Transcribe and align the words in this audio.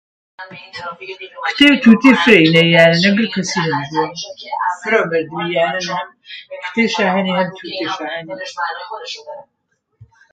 چیە 1.57 1.73
تووتێ 1.83 2.11
فرێ 2.21 2.37
ئینەی 2.43 2.71
یانەنە 2.75 3.09
گرکەسی 3.17 3.65
هەنش 3.67 3.87
وەڵا 3.99 5.01
فرێ 5.09 5.19
یانەنە 5.57 5.99
کتێش 6.63 6.93
اهەنێ 7.07 7.33
و 7.35 7.41
تووتێشا 7.57 8.05
هەنێ 8.15 8.35